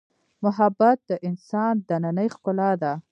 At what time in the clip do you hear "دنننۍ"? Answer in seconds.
1.87-2.27